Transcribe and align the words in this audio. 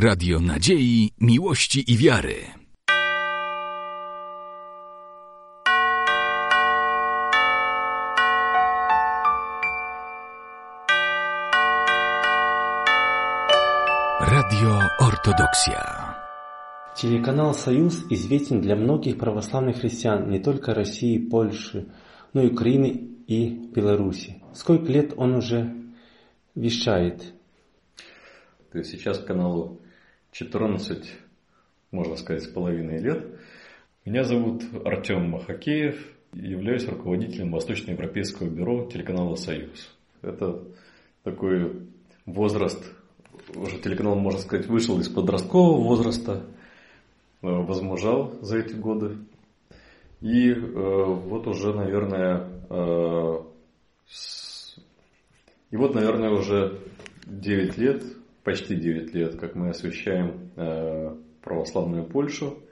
Radio 0.00 0.40
Nadziei, 0.40 1.10
Miłości 1.20 1.92
i 1.92 1.96
Wiary. 1.96 2.34
Radio 14.20 14.80
Ortodoksja. 15.00 16.14
Телеканал 16.96 17.54
«Союз» 17.54 18.04
известен 18.10 18.60
для 18.60 18.76
многих 18.76 19.18
православных 19.18 19.80
христиан 19.80 20.30
не 20.30 20.38
только 20.38 20.74
России, 20.74 21.18
Польши, 21.18 21.88
но 22.34 22.42
и 22.42 22.52
Украины 22.52 23.08
и 23.26 23.48
Беларуси. 23.74 24.40
Сколько 24.54 24.92
лет 24.92 25.14
он 25.16 25.34
уже 25.34 25.74
вещает? 26.54 27.34
То 28.70 28.78
есть 28.78 28.92
сейчас 28.92 29.18
каналу 29.18 29.80
14, 30.38 31.16
можно 31.90 32.16
сказать, 32.16 32.44
с 32.44 32.46
половиной 32.46 33.00
лет. 33.00 33.26
Меня 34.04 34.22
зовут 34.22 34.62
Артем 34.84 35.30
Махакеев, 35.30 36.00
являюсь 36.32 36.86
руководителем 36.86 37.50
Восточноевропейского 37.50 38.46
бюро 38.48 38.88
телеканала 38.88 39.34
«Союз». 39.34 39.92
Это 40.22 40.62
такой 41.24 41.88
возраст, 42.24 42.80
уже 43.56 43.80
телеканал, 43.80 44.14
можно 44.14 44.38
сказать, 44.38 44.68
вышел 44.68 45.00
из 45.00 45.08
подросткового 45.08 45.82
возраста, 45.82 46.46
э, 47.42 47.48
возмужал 47.48 48.38
за 48.40 48.58
эти 48.58 48.74
годы. 48.74 49.18
И 50.20 50.52
э, 50.52 50.56
вот 50.62 51.48
уже, 51.48 51.74
наверное, 51.74 52.48
э, 52.70 53.42
с... 54.06 54.78
и 55.72 55.76
вот, 55.76 55.96
наверное, 55.96 56.30
уже 56.30 56.78
9 57.26 57.76
лет 57.76 58.04
почти 58.48 58.76
9 58.76 59.12
лет, 59.12 59.36
как 59.36 59.54
мы 59.54 59.68
освещаем 59.68 60.50
э, 60.56 61.14
православную 61.42 62.06
Польшу, 62.06 62.62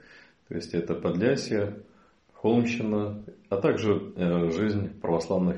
то 0.47 0.55
есть 0.55 0.73
это 0.73 0.95
Подлясье, 0.95 1.83
Холмщина, 2.33 3.23
а 3.49 3.57
также 3.57 4.11
э, 4.15 4.49
жизнь 4.49 4.99
православных 4.99 5.57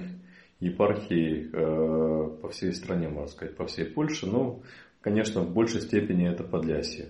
епархий 0.59 1.49
э, 1.49 2.37
по 2.41 2.49
всей 2.49 2.73
стране, 2.73 3.07
можно 3.07 3.29
сказать, 3.29 3.55
по 3.55 3.65
всей 3.65 3.85
Польше, 3.85 4.27
но, 4.27 4.61
конечно, 4.99 5.43
в 5.43 5.53
большей 5.53 5.79
степени 5.79 6.29
это 6.29 6.43
Подлясье. 6.43 7.05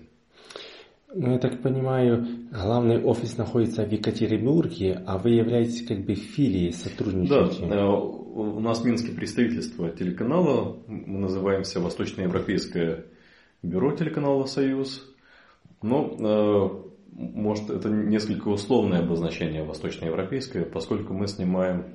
Ну, 1.12 1.32
я 1.32 1.38
так 1.38 1.60
понимаю, 1.60 2.24
главный 2.52 3.02
офис 3.02 3.36
находится 3.36 3.84
в 3.84 3.90
Екатеринбурге, 3.90 5.02
а 5.06 5.18
вы 5.18 5.30
являетесь 5.30 5.84
как 5.86 6.04
бы 6.04 6.14
филией, 6.14 6.72
сотрудничаете? 6.72 7.66
Да, 7.66 7.88
у 7.88 8.60
нас 8.60 8.80
в 8.80 9.16
представительство 9.16 9.90
телеканала, 9.90 10.76
мы 10.86 11.18
называемся 11.18 11.80
Восточноевропейское 11.80 13.06
бюро 13.62 13.92
телеканала 13.92 14.44
«Союз». 14.44 15.12
Но, 15.82 16.92
может, 17.12 17.70
это 17.70 17.88
несколько 17.88 18.48
условное 18.48 19.00
обозначение 19.00 19.64
восточноевропейское, 19.64 20.64
поскольку 20.64 21.12
мы 21.12 21.26
снимаем 21.26 21.86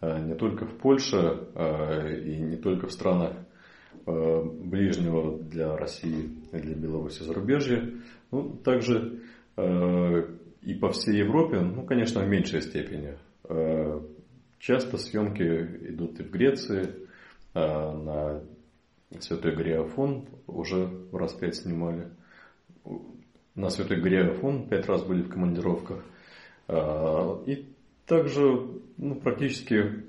не 0.00 0.34
только 0.34 0.64
в 0.64 0.72
Польше 0.78 1.48
и 2.24 2.36
не 2.36 2.56
только 2.56 2.86
в 2.86 2.92
странах 2.92 3.32
ближнего 4.06 5.38
для 5.38 5.76
России 5.76 6.30
для 6.52 6.74
Беларуси 6.74 7.22
зарубежья, 7.22 7.90
ну, 8.34 8.56
также 8.56 9.20
и 9.56 10.74
по 10.74 10.90
всей 10.90 11.18
Европе, 11.18 11.60
ну, 11.60 11.84
конечно, 11.84 12.22
в 12.22 12.28
меньшей 12.28 12.62
степени. 12.62 13.14
Часто 14.58 14.98
съемки 14.98 15.42
идут 15.90 16.18
и 16.20 16.22
в 16.24 16.30
Греции, 16.30 16.94
на 17.54 18.40
Святой 19.20 19.54
горе 19.54 19.78
Афон 19.78 20.26
уже 20.46 20.90
раз 21.12 21.34
пять 21.34 21.56
снимали. 21.56 22.08
На 23.54 23.70
Святой 23.70 24.00
горе 24.00 24.22
Афон 24.22 24.66
пять 24.68 24.86
раз 24.86 25.02
были 25.04 25.22
в 25.22 25.28
командировках. 25.28 26.02
И 27.46 27.68
также 28.06 28.66
ну, 28.96 29.14
практически 29.14 30.04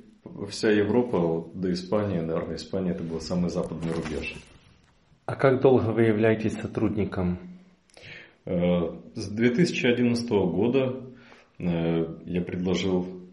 вся 0.50 0.72
Европа 0.72 1.48
до 1.54 1.72
Испании, 1.72 2.20
наверное, 2.20 2.56
Испания 2.56 2.92
это 2.92 3.04
был 3.04 3.22
самый 3.22 3.50
западный 3.52 3.92
рубеж. 3.92 4.36
А 5.28 5.36
как 5.36 5.62
долго 5.62 5.92
вы 5.92 6.04
являетесь 6.04 6.54
сотрудником? 6.54 7.38
С 8.46 9.30
2011 9.30 10.30
года 10.30 11.02
я 11.58 12.42
предложил 12.42 13.26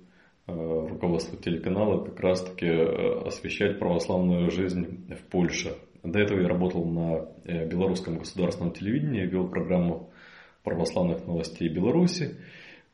Э, 0.49 0.87
руководство 0.89 1.39
телеканала 1.39 2.05
как 2.05 2.19
раз-таки 2.19 2.67
э, 2.67 3.27
освещать 3.27 3.79
православную 3.79 4.51
жизнь 4.51 5.07
в 5.09 5.31
Польше. 5.31 5.77
До 6.03 6.19
этого 6.19 6.41
я 6.41 6.49
работал 6.49 6.85
на 6.85 7.29
э, 7.45 7.69
белорусском 7.69 8.19
государственном 8.19 8.73
телевидении, 8.73 9.25
вел 9.25 9.49
программу 9.49 10.11
православных 10.65 11.27
новостей 11.29 11.69
Беларуси. 11.69 12.37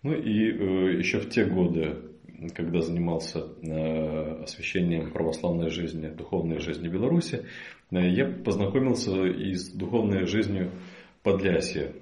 Ну 0.03 0.13
и 0.15 0.99
еще 0.99 1.19
в 1.19 1.29
те 1.29 1.45
годы, 1.45 1.97
когда 2.55 2.81
занимался 2.81 3.43
освещением 4.43 5.11
православной 5.11 5.71
жизни, 5.71 6.07
духовной 6.09 6.61
жизни 6.61 6.87
Беларуси, 6.87 7.47
я 7.91 8.27
познакомился 8.27 9.25
и 9.25 9.55
с 9.55 9.73
духовной 9.73 10.27
жизнью 10.27 10.71
Подлясья. 11.29 11.93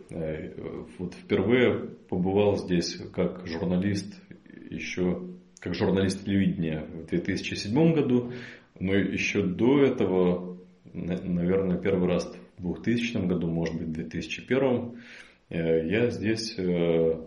Вот 0.98 1.14
впервые 1.14 1.88
побывал 2.08 2.58
здесь 2.58 2.96
как 3.12 3.44
журналист 3.44 4.14
еще 4.70 5.20
как 5.58 5.74
журналист 5.74 6.24
телевидения 6.24 6.86
в 6.92 7.06
2007 7.06 7.92
году, 7.92 8.32
но 8.78 8.94
еще 8.94 9.42
до 9.42 9.82
этого, 9.82 10.58
наверное, 10.92 11.76
первый 11.76 12.08
раз 12.08 12.32
в 12.58 12.62
2000 12.62 13.26
году, 13.26 13.48
может 13.48 13.74
быть, 13.74 13.88
в 13.88 13.92
2001, 13.92 14.92
э, 15.48 15.88
я 15.88 16.10
здесь 16.10 16.54
э, 16.56 17.20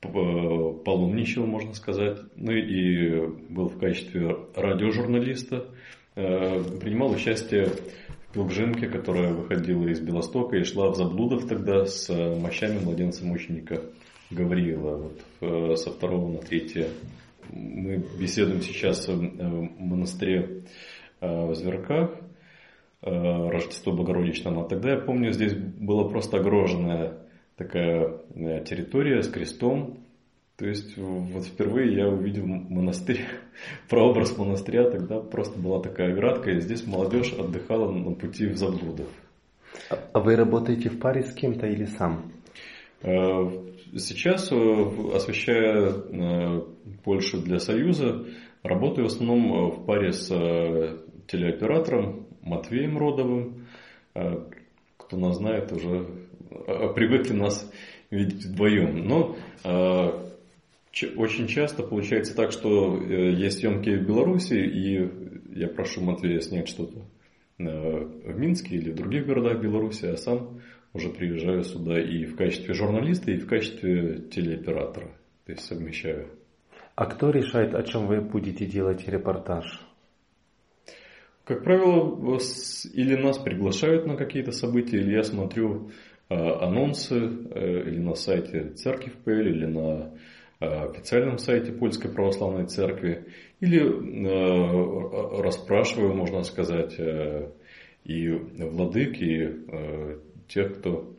паломничал, 0.00 1.44
можно 1.44 1.74
сказать, 1.74 2.18
ну 2.36 2.52
и 2.52 3.26
был 3.50 3.68
в 3.68 3.78
качестве 3.78 4.36
радиожурналиста, 4.54 5.66
э, 6.14 6.62
принимал 6.80 7.10
участие 7.10 7.68
в 8.30 8.34
Пилгжинке, 8.34 8.86
которая 8.86 9.34
выходила 9.34 9.86
из 9.88 10.00
Белостока 10.00 10.56
и 10.56 10.64
шла 10.64 10.90
в 10.90 10.96
Заблудов 10.96 11.46
тогда 11.46 11.84
с 11.86 12.08
мощами 12.08 12.78
младенца 12.78 13.24
мученика 13.24 13.82
Гавриила 14.30 15.10
вот, 15.40 15.78
со 15.78 15.90
второго 15.90 16.30
на 16.30 16.38
третье 16.38 16.88
мы 17.52 18.04
беседуем 18.18 18.62
сейчас 18.62 19.08
в 19.08 19.68
монастыре 19.78 20.62
э, 21.20 21.46
в 21.46 21.54
Зверках, 21.54 22.12
э, 23.02 23.10
Рождество 23.10 23.92
Богородичном. 23.92 24.60
А 24.60 24.64
тогда 24.64 24.92
я 24.92 24.98
помню, 24.98 25.32
здесь 25.32 25.54
была 25.54 26.08
просто 26.08 26.38
огороженная 26.38 27.18
такая 27.56 28.20
э, 28.34 28.64
территория 28.64 29.22
с 29.22 29.28
крестом. 29.28 29.98
То 30.60 30.68
есть 30.68 30.94
вот 30.98 31.46
впервые 31.46 31.96
я 31.96 32.06
увидел 32.06 32.44
монастырь, 32.44 33.24
прообраз 33.88 34.36
монастыря, 34.36 34.90
тогда 34.90 35.18
просто 35.18 35.58
была 35.58 35.80
такая 35.80 36.12
оградка, 36.12 36.50
и 36.50 36.60
здесь 36.60 36.86
молодежь 36.86 37.32
отдыхала 37.32 37.90
на 37.90 38.12
пути 38.12 38.44
в 38.46 38.58
заблудов. 38.58 39.08
А 39.88 40.20
вы 40.20 40.36
работаете 40.36 40.90
в 40.90 40.98
паре 40.98 41.22
с 41.22 41.32
кем-то 41.32 41.66
или 41.66 41.86
сам? 41.86 42.30
Сейчас, 43.00 44.52
освещая 44.52 45.94
Польшу 47.04 47.40
для 47.40 47.58
Союза. 47.58 48.26
Работаю 48.62 49.08
в 49.08 49.12
основном 49.12 49.52
э, 49.52 49.70
в 49.70 49.86
паре 49.86 50.12
с 50.12 50.30
э, 50.30 50.98
телеоператором 51.26 52.26
Матвеем 52.42 52.98
Родовым. 52.98 53.66
Э, 54.14 54.44
кто 54.98 55.16
нас 55.16 55.38
знает, 55.38 55.72
уже 55.72 56.06
привыкли 56.94 57.32
нас 57.32 57.72
видеть 58.10 58.44
вдвоем. 58.44 59.08
Но 59.08 59.36
очень 61.16 61.46
часто 61.46 61.82
получается 61.82 62.34
так, 62.34 62.52
что 62.52 63.00
есть 63.02 63.58
съемки 63.58 63.90
в 63.90 64.06
Беларуси, 64.06 64.54
и 64.54 65.58
я 65.58 65.68
прошу 65.68 66.02
Матвея 66.02 66.40
снять 66.40 66.68
что-то 66.68 67.04
в 67.58 68.38
Минске 68.38 68.76
или 68.76 68.90
в 68.90 68.96
других 68.96 69.26
городах 69.26 69.60
Беларуси, 69.60 70.06
а 70.06 70.16
сам 70.16 70.60
уже 70.92 71.10
приезжаю 71.10 71.62
сюда 71.62 72.00
и 72.00 72.24
в 72.24 72.36
качестве 72.36 72.74
журналиста, 72.74 73.30
и 73.30 73.38
в 73.38 73.46
качестве 73.46 74.22
телеоператора. 74.30 75.08
То 75.46 75.52
есть 75.52 75.64
совмещаю. 75.64 76.28
А 76.94 77.06
кто 77.06 77.30
решает, 77.30 77.74
о 77.74 77.82
чем 77.82 78.06
вы 78.06 78.20
будете 78.20 78.66
делать 78.66 79.08
репортаж? 79.08 79.80
Как 81.44 81.64
правило, 81.64 82.38
или 82.94 83.16
нас 83.16 83.38
приглашают 83.38 84.06
на 84.06 84.16
какие-то 84.16 84.52
события, 84.52 84.98
или 84.98 85.14
я 85.14 85.22
смотрю 85.22 85.90
э, 86.28 86.34
анонсы 86.34 87.16
э, 87.16 87.88
или 87.88 87.98
на 87.98 88.14
сайте 88.14 88.70
церкви 88.74 89.12
ПЛ, 89.24 89.30
или 89.30 89.66
на 89.66 89.80
э, 89.80 90.18
официальном 90.60 91.38
сайте 91.38 91.72
Польской 91.72 92.10
Православной 92.12 92.66
Церкви, 92.66 93.26
или 93.60 93.80
расспрашиваю, 95.40 96.14
можно 96.14 96.42
сказать, 96.42 96.98
и 98.04 98.28
владык, 98.28 99.20
и 99.20 99.56
тех, 100.48 100.78
кто 100.78 101.14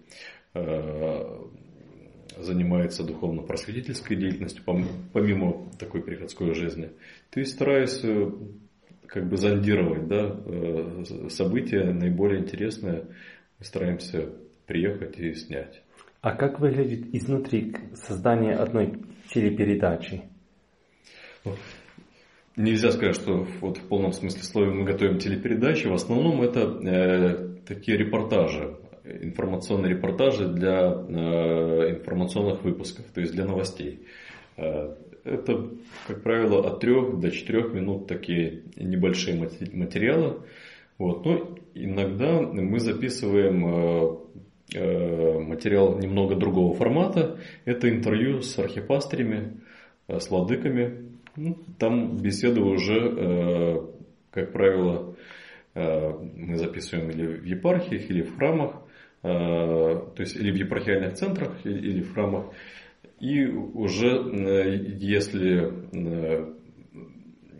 занимается 2.38 3.04
духовно-просветительской 3.04 4.16
деятельностью, 4.16 4.64
помимо 5.14 5.70
такой 5.78 6.02
приходской 6.02 6.54
жизни. 6.54 6.92
Ты 7.30 7.46
стараюсь 7.46 8.02
как 9.12 9.28
бы 9.28 9.36
зондировать 9.36 10.08
да, 10.08 10.40
э, 10.46 11.04
события 11.30 11.84
наиболее 11.84 12.40
интересные 12.40 13.08
стараемся 13.60 14.30
приехать 14.66 15.20
и 15.20 15.34
снять. 15.34 15.81
А 16.22 16.36
как 16.36 16.60
выглядит 16.60 17.16
изнутри 17.16 17.76
создание 17.96 18.54
одной 18.54 19.02
телепередачи? 19.34 20.22
Нельзя 22.56 22.92
сказать, 22.92 23.16
что 23.16 23.48
вот 23.60 23.78
в 23.78 23.88
полном 23.88 24.12
смысле 24.12 24.44
слова 24.44 24.72
мы 24.72 24.84
готовим 24.84 25.18
телепередачи. 25.18 25.88
В 25.88 25.94
основном 25.94 26.44
это 26.44 26.60
э, 26.62 27.58
такие 27.66 27.98
репортажи, 27.98 28.78
информационные 29.04 29.96
репортажи 29.96 30.48
для 30.48 30.92
э, 30.92 31.98
информационных 31.98 32.64
выпусков, 32.64 33.06
то 33.06 33.22
есть 33.22 33.34
для 33.34 33.46
новостей. 33.46 34.06
Э, 34.58 34.96
это, 35.24 35.72
как 36.08 36.22
правило, 36.22 36.68
от 36.68 36.82
3 36.82 37.20
до 37.20 37.32
4 37.32 37.70
минут 37.70 38.06
такие 38.06 38.62
небольшие 38.76 39.40
материалы. 39.74 40.42
Вот. 41.00 41.26
Но 41.26 41.58
иногда 41.74 42.42
мы 42.42 42.80
записываем 42.80 43.66
э, 43.66 44.18
материал 44.74 45.98
немного 45.98 46.36
другого 46.36 46.74
формата. 46.74 47.40
Это 47.66 47.90
интервью 47.90 48.42
с 48.42 48.58
архипастырями, 48.58 49.62
э, 50.08 50.20
с 50.20 50.30
владыками. 50.30 51.10
Ну, 51.36 51.58
там 51.80 52.18
беседы 52.18 52.60
уже, 52.62 53.88
как 54.32 54.52
правило, 54.52 55.16
мы 55.74 56.58
записываем 56.58 57.10
или 57.10 57.26
в 57.26 57.46
епархиях, 57.46 58.10
или 58.10 58.22
в 58.22 58.36
храмах, 58.36 58.82
то 59.22 60.14
есть 60.18 60.36
или 60.36 60.52
в 60.52 60.56
епархиальных 60.56 61.14
центрах, 61.14 61.66
или 61.66 62.02
в 62.02 62.14
храмах. 62.14 62.48
И 63.22 63.46
уже 63.46 64.10
если 65.00 65.72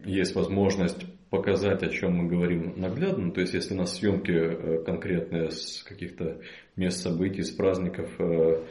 есть 0.04 0.36
возможность 0.36 1.06
показать, 1.32 1.82
о 1.82 1.90
чем 1.90 2.18
мы 2.18 2.28
говорим 2.28 2.74
наглядно. 2.76 3.32
То 3.32 3.40
есть, 3.40 3.54
если 3.54 3.74
у 3.74 3.78
нас 3.78 3.96
съемки 3.96 4.32
э, 4.32 4.84
конкретные 4.84 5.50
с 5.50 5.82
каких-то 5.82 6.42
мест 6.76 7.02
событий, 7.02 7.42
с 7.42 7.52
праздников, 7.52 8.10
э, 8.20 8.64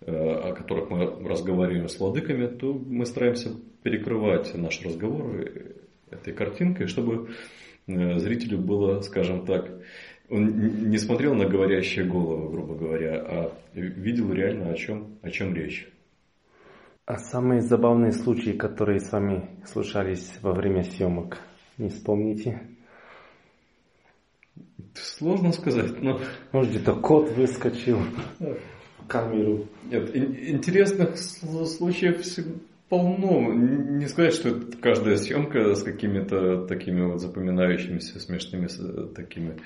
э, 0.00 0.12
о 0.12 0.52
которых 0.52 0.90
мы 0.90 1.06
разговариваем 1.26 1.88
с 1.88 1.98
владыками, 1.98 2.48
то 2.48 2.74
мы 2.74 3.06
стараемся 3.06 3.50
перекрывать 3.84 4.52
наш 4.56 4.84
разговор 4.84 5.44
этой 6.10 6.34
картинкой, 6.34 6.88
чтобы 6.88 7.30
зрителю 7.86 8.58
было, 8.58 9.00
скажем 9.00 9.46
так, 9.46 9.70
он 10.28 10.90
не 10.90 10.98
смотрел 10.98 11.34
на 11.34 11.46
говорящие 11.46 12.04
головы, 12.04 12.50
грубо 12.50 12.74
говоря, 12.74 13.22
а 13.24 13.52
видел 13.72 14.32
реально, 14.32 14.72
о 14.72 14.74
чем, 14.74 15.18
о 15.22 15.30
чем 15.30 15.54
речь. 15.54 15.88
А 17.06 17.16
самые 17.16 17.62
забавные 17.62 18.12
случаи, 18.12 18.50
которые 18.50 18.98
с 18.98 19.10
вами 19.12 19.48
случались 19.64 20.38
во 20.42 20.52
время 20.52 20.82
съемок? 20.82 21.38
Не 21.78 21.88
вспомните. 21.88 22.60
Сложно 24.94 25.52
сказать, 25.52 26.02
но... 26.02 26.20
Может, 26.52 26.72
где-то 26.72 26.94
кот 26.94 27.30
выскочил 27.30 28.00
камеру. 29.06 29.66
Нет, 29.84 30.14
интересных 30.14 31.16
случаев 31.16 32.24
полно. 32.88 33.52
Не 33.52 34.06
сказать, 34.08 34.34
что 34.34 34.48
это 34.50 34.76
каждая 34.78 35.16
съемка 35.16 35.74
с 35.74 35.82
какими-то 35.82 36.66
такими 36.66 37.02
вот 37.02 37.20
запоминающимися 37.20 38.20
смешными 38.20 38.66
такими 39.14 39.56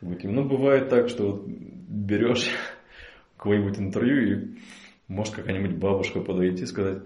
событиями. 0.00 0.34
Но 0.34 0.44
бывает 0.44 0.88
так, 0.88 1.08
что 1.08 1.32
вот 1.32 1.46
берешь 1.46 2.50
какое-нибудь 3.36 3.78
интервью 3.78 4.30
и 4.30 4.58
может 5.08 5.34
какая-нибудь 5.34 5.76
бабушка 5.76 6.20
подойти 6.20 6.62
и 6.62 6.66
сказать, 6.66 7.02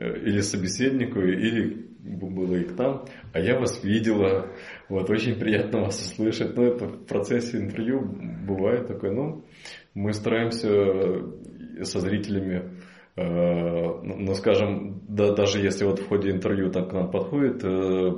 или 0.00 0.40
собеседнику, 0.40 1.20
или 1.20 1.88
было 2.00 2.54
их 2.56 2.76
там, 2.76 3.04
а 3.32 3.40
я 3.40 3.58
вас 3.58 3.82
видела, 3.82 4.50
вот, 4.88 5.10
очень 5.10 5.34
приятно 5.34 5.80
вас 5.82 6.00
услышать. 6.00 6.56
Ну, 6.56 6.64
это 6.64 6.86
в 6.86 7.04
процессе 7.06 7.58
интервью 7.58 8.00
бывает 8.00 8.86
такое, 8.86 9.12
ну, 9.12 9.44
мы 9.94 10.12
стараемся 10.12 10.68
э, 10.70 11.84
со 11.84 12.00
зрителями, 12.00 12.70
э, 13.16 13.22
ну, 13.24 14.16
ну, 14.16 14.34
скажем, 14.34 15.02
да, 15.08 15.34
даже 15.34 15.60
если 15.60 15.84
вот 15.84 15.98
в 15.98 16.08
ходе 16.08 16.30
интервью 16.30 16.70
там 16.70 16.88
к 16.88 16.92
нам 16.92 17.10
подходит, 17.10 17.62
э, 17.64 18.12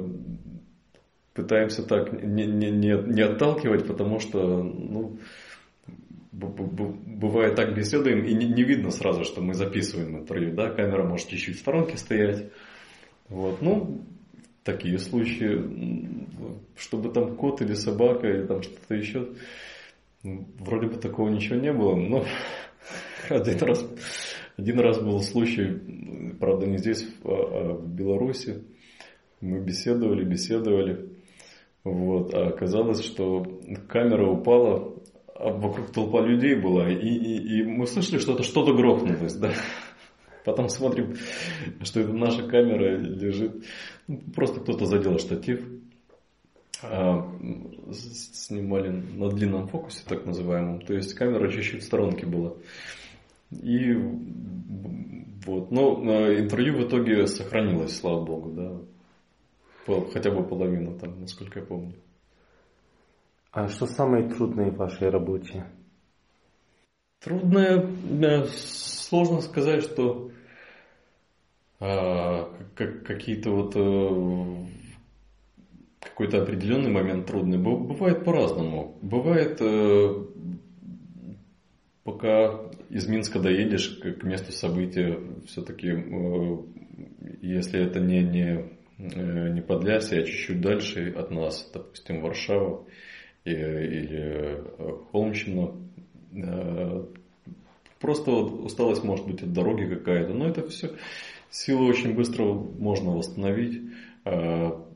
пытаемся 1.34 1.86
так 1.86 2.12
не, 2.12 2.46
не, 2.46 2.70
не, 2.70 2.92
не 2.92 3.22
отталкивать, 3.22 3.86
потому 3.86 4.20
что, 4.20 4.62
ну, 4.62 5.18
бывает 6.32 7.56
так 7.56 7.74
беседуем, 7.74 8.24
и 8.24 8.32
не, 8.34 8.46
не 8.46 8.62
видно 8.62 8.90
сразу, 8.90 9.24
что 9.24 9.40
мы 9.40 9.54
записываем 9.54 10.18
интервью, 10.18 10.54
да, 10.54 10.70
камера 10.70 11.04
может 11.04 11.28
чуть-чуть 11.28 11.56
в 11.56 11.60
сторонке 11.60 11.96
стоять, 11.96 12.50
вот, 13.28 13.60
ну, 13.62 14.04
такие 14.64 14.98
случаи, 14.98 15.60
чтобы 16.76 17.10
там 17.10 17.36
кот 17.36 17.62
или 17.62 17.74
собака 17.74 18.28
или 18.28 18.46
там 18.46 18.62
что-то 18.62 18.94
еще, 18.94 19.30
вроде 20.22 20.88
бы 20.88 20.94
такого 20.96 21.28
ничего 21.28 21.56
не 21.56 21.72
было, 21.72 21.96
но 21.96 22.24
один 23.28 23.58
раз, 23.58 23.84
один 24.56 24.78
раз 24.80 25.00
был 25.00 25.20
случай, 25.20 26.34
правда 26.38 26.66
не 26.66 26.78
здесь, 26.78 27.06
а, 27.24 27.28
а 27.28 27.74
в 27.74 27.88
Беларуси, 27.88 28.64
мы 29.40 29.60
беседовали, 29.60 30.24
беседовали, 30.24 31.08
вот, 31.82 32.34
а 32.34 32.48
оказалось, 32.48 33.02
что 33.02 33.60
камера 33.88 34.28
упала, 34.30 34.94
вокруг 35.40 35.90
толпа 35.92 36.20
людей 36.20 36.54
была, 36.54 36.88
и, 36.90 36.94
и, 36.94 37.60
и 37.60 37.62
мы 37.62 37.86
слышали, 37.86 38.18
что 38.18 38.34
это 38.34 38.42
что-то 38.42 38.74
грохнулось, 38.74 39.34
да. 39.34 39.52
Потом 40.44 40.68
смотрим, 40.68 41.16
что 41.82 42.00
это 42.00 42.12
наша 42.12 42.46
камера 42.46 42.96
лежит. 42.96 43.64
Ну, 44.08 44.20
просто 44.34 44.60
кто-то 44.60 44.86
задел 44.86 45.18
штатив. 45.18 45.62
А, 46.82 47.30
снимали 47.92 48.88
на 48.88 49.28
длинном 49.28 49.68
фокусе, 49.68 50.02
так 50.06 50.24
называемом. 50.24 50.80
То 50.80 50.94
есть 50.94 51.14
камера 51.14 51.50
чуть-чуть 51.50 51.82
в 51.82 51.86
сторонке 51.86 52.26
была. 52.26 52.54
И 53.50 53.92
вот. 55.44 55.70
Но 55.70 56.32
интервью 56.32 56.78
в 56.78 56.88
итоге 56.88 57.26
сохранилось, 57.26 57.96
слава 57.96 58.24
богу, 58.24 58.50
да. 58.50 58.80
Хотя 60.12 60.30
бы 60.30 60.42
половина 60.42 60.98
там, 60.98 61.20
насколько 61.20 61.58
я 61.58 61.64
помню. 61.66 61.94
А 63.52 63.66
что 63.66 63.86
самое 63.86 64.28
трудное 64.28 64.70
в 64.70 64.76
вашей 64.76 65.10
работе? 65.10 65.66
Трудное, 67.18 68.44
сложно 68.46 69.40
сказать, 69.40 69.82
что 69.82 70.30
а, 71.80 72.54
как, 72.76 73.04
какие-то 73.04 73.50
вот 73.50 73.74
э, 73.74 74.66
какой-то 75.98 76.42
определенный 76.42 76.90
момент 76.90 77.26
трудный. 77.26 77.58
Бывает 77.58 78.24
по-разному. 78.24 78.98
Бывает, 79.02 79.58
э, 79.60 80.24
пока 82.04 82.60
из 82.88 83.08
Минска 83.08 83.40
доедешь 83.40 83.98
к 83.98 84.22
месту 84.22 84.52
события, 84.52 85.18
все-таки, 85.46 85.88
э, 85.88 86.56
если 87.42 87.84
это 87.84 87.98
не, 87.98 88.22
не, 88.22 88.64
не 88.98 89.60
Подлясье, 89.60 90.20
а 90.20 90.22
чуть-чуть 90.22 90.60
дальше 90.60 91.12
от 91.16 91.30
нас, 91.30 91.68
допустим, 91.74 92.20
Варшава 92.20 92.84
или 93.44 94.62
Холмщина, 95.10 95.72
Просто 98.00 98.30
вот 98.30 98.64
усталость 98.64 99.04
может 99.04 99.26
быть 99.26 99.42
от 99.42 99.52
дороги 99.52 99.84
какая-то, 99.84 100.32
но 100.32 100.48
это 100.48 100.66
все 100.68 100.92
силы 101.50 101.86
очень 101.86 102.14
быстро 102.14 102.44
можно 102.44 103.10
восстановить. 103.10 103.82
А, 104.24 104.86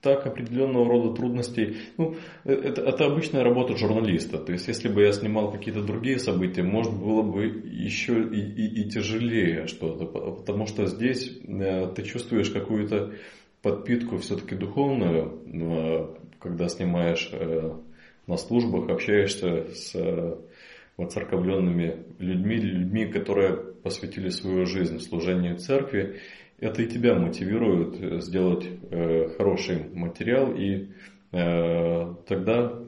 так, 0.00 0.26
определенного 0.26 0.86
рода 0.86 1.14
трудностей. 1.14 1.78
Ну, 1.96 2.16
это, 2.44 2.82
это 2.82 3.06
обычная 3.06 3.42
работа 3.42 3.76
журналиста. 3.76 4.38
То 4.38 4.52
есть, 4.52 4.68
если 4.68 4.88
бы 4.88 5.02
я 5.02 5.12
снимал 5.12 5.50
какие-то 5.50 5.82
другие 5.82 6.18
события, 6.18 6.62
может 6.62 6.92
было 6.92 7.22
бы 7.22 7.46
еще 7.46 8.22
и, 8.22 8.40
и, 8.40 8.82
и 8.82 8.90
тяжелее 8.90 9.66
что-то. 9.66 10.04
Потому 10.04 10.66
что 10.66 10.86
здесь 10.86 11.30
э, 11.46 11.90
ты 11.94 12.02
чувствуешь 12.02 12.50
какую-то 12.50 13.14
подпитку 13.62 14.18
все-таки 14.18 14.54
духовную, 14.54 15.40
э, 15.46 16.06
когда 16.44 16.68
снимаешь 16.68 17.28
э, 17.32 17.72
на 18.28 18.36
службах, 18.36 18.88
общаешься 18.88 19.66
с 19.74 19.96
воцерковленными 20.96 22.04
людьми, 22.18 22.56
людьми, 22.56 23.06
которые 23.06 23.56
посвятили 23.56 24.28
свою 24.28 24.66
жизнь 24.66 25.00
служению 25.00 25.58
церкви, 25.58 26.20
это 26.58 26.82
и 26.82 26.86
тебя 26.86 27.14
мотивирует 27.14 28.22
сделать 28.22 28.64
э, 28.90 29.28
хороший 29.36 29.88
материал, 29.92 30.54
и 30.54 30.90
э, 31.32 32.14
тогда 32.26 32.78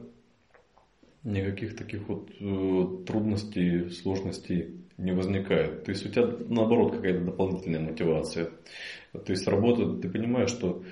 никаких 1.23 1.75
таких 1.75 2.07
вот 2.07 2.29
э, 2.39 3.05
трудностей, 3.05 3.89
сложностей 3.89 4.77
не 4.97 5.11
возникает. 5.11 5.83
То 5.83 5.91
есть 5.91 6.05
у 6.05 6.09
тебя 6.09 6.27
наоборот 6.47 6.95
какая-то 6.95 7.25
дополнительная 7.25 7.81
мотивация. 7.81 8.49
То 9.11 9.31
есть 9.31 9.47
работа, 9.47 9.97
ты 9.97 10.09
понимаешь, 10.09 10.49
что, 10.49 10.83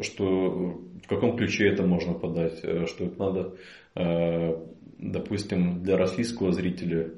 что 0.00 0.80
в 1.04 1.08
каком 1.08 1.36
ключе 1.36 1.68
это 1.68 1.82
можно 1.84 2.14
подать, 2.14 2.58
что 2.88 3.04
это 3.04 3.18
надо 3.18 3.56
допустим, 5.02 5.82
для 5.82 5.96
российского 5.96 6.52
зрителя 6.52 7.10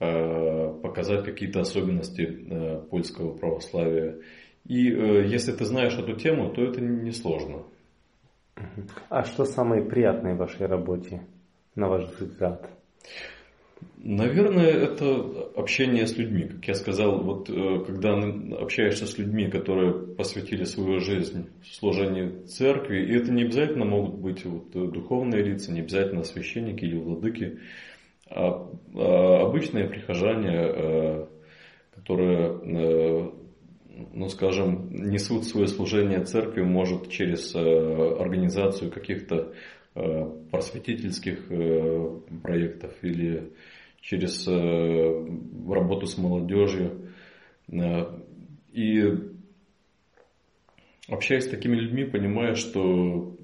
э, 0.00 0.72
показать 0.82 1.24
какие-то 1.24 1.60
особенности 1.60 2.22
э, 2.22 2.80
польского 2.90 3.36
православия. 3.36 4.18
И 4.64 4.90
э, 4.90 5.26
если 5.26 5.52
ты 5.52 5.64
знаешь 5.66 5.96
эту 5.96 6.14
тему, 6.14 6.50
то 6.50 6.62
это 6.62 6.80
несложно. 6.80 7.62
А 9.10 9.22
что 9.24 9.44
самое 9.44 9.82
приятное 9.82 10.34
в 10.34 10.38
вашей 10.38 10.66
работе? 10.66 11.26
на 11.76 11.88
ваш 11.88 12.04
взгляд? 12.18 12.70
Наверное, 13.98 14.70
это 14.70 15.50
общение 15.56 16.06
с 16.06 16.16
людьми. 16.16 16.44
Как 16.44 16.68
я 16.68 16.74
сказал, 16.74 17.22
вот 17.22 17.50
э, 17.50 17.84
когда 17.84 18.14
общаешься 18.60 19.04
с 19.04 19.18
людьми, 19.18 19.50
которые 19.50 20.14
посвятили 20.14 20.62
свою 20.62 21.00
жизнь 21.00 21.48
служению 21.64 22.46
церкви, 22.46 23.04
и 23.04 23.16
это 23.16 23.32
не 23.32 23.42
обязательно 23.42 23.84
могут 23.84 24.14
быть 24.20 24.44
вот 24.44 24.70
духовные 24.70 25.42
лица, 25.42 25.72
не 25.72 25.80
обязательно 25.80 26.22
священники 26.22 26.84
или 26.84 26.96
владыки, 26.96 27.58
а, 28.30 28.70
а 28.94 29.42
обычные 29.42 29.88
прихожане, 29.88 30.54
э, 30.54 31.26
которые, 31.96 32.60
э, 32.62 33.30
ну 34.14 34.28
скажем, 34.28 34.88
несут 34.90 35.46
свое 35.46 35.66
служение 35.66 36.22
церкви, 36.22 36.62
может, 36.62 37.10
через 37.10 37.56
организацию 37.56 38.92
каких-то 38.92 39.52
просветительских 40.50 41.48
проектов 42.42 42.92
или 43.02 43.52
через 44.06 44.46
э, 44.46 45.26
работу 45.68 46.06
с 46.06 46.16
молодежью. 46.16 47.12
Э, 47.68 48.04
и 48.72 49.02
общаясь 51.08 51.44
с 51.44 51.48
такими 51.48 51.74
людьми, 51.74 52.04
понимая, 52.04 52.54
что 52.54 53.36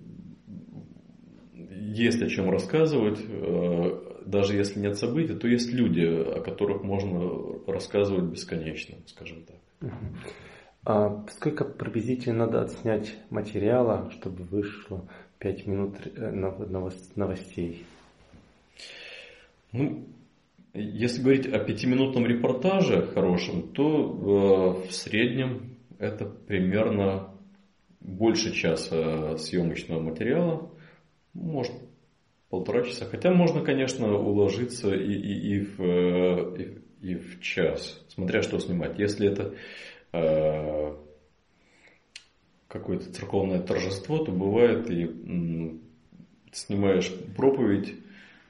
есть 1.58 2.22
о 2.22 2.28
чем 2.28 2.48
рассказывать, 2.48 3.18
э, 3.26 4.22
даже 4.24 4.54
если 4.54 4.78
нет 4.78 4.96
событий, 4.96 5.34
то 5.34 5.48
есть 5.48 5.72
люди, 5.72 6.04
о 6.04 6.40
которых 6.40 6.84
можно 6.84 7.28
рассказывать 7.66 8.30
бесконечно, 8.30 8.96
скажем 9.06 9.44
так. 9.44 9.90
А 10.84 11.24
сколько 11.30 11.64
приблизительно 11.64 12.46
надо 12.46 12.62
отснять 12.62 13.16
материала, 13.30 14.10
чтобы 14.10 14.44
вышло 14.44 15.08
5 15.42 15.66
минут 15.66 15.96
новостей? 17.16 17.84
Ну, 19.72 20.06
если 20.72 21.20
говорить 21.20 21.52
о 21.52 21.58
пятиминутном 21.58 22.26
репортаже 22.26 23.08
хорошем, 23.08 23.72
то 23.72 24.84
э, 24.84 24.88
в 24.88 24.92
среднем 24.92 25.76
это 25.98 26.26
примерно 26.26 27.34
больше 28.00 28.52
часа 28.52 29.36
съемочного 29.36 30.00
материала, 30.00 30.70
может 31.34 31.72
полтора 32.48 32.84
часа. 32.84 33.06
Хотя 33.06 33.32
можно, 33.32 33.62
конечно, 33.62 34.16
уложиться 34.16 34.94
и, 34.94 35.12
и, 35.12 35.56
и, 35.56 35.60
в, 35.60 35.80
э, 35.80 36.62
и, 37.00 37.10
и 37.10 37.14
в 37.16 37.40
час, 37.40 38.04
смотря 38.08 38.42
что 38.42 38.60
снимать. 38.60 38.98
Если 38.98 39.28
это 39.28 39.54
э, 40.12 40.96
какое-то 42.72 43.12
церковное 43.12 43.60
торжество, 43.60 44.18
то 44.24 44.32
бывает 44.32 44.90
и 44.90 45.78
снимаешь 46.52 47.12
проповедь 47.36 47.94